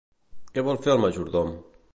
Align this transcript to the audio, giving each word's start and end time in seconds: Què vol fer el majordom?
Què 0.55 0.63
vol 0.69 0.81
fer 0.87 0.95
el 0.95 1.05
majordom? 1.05 1.57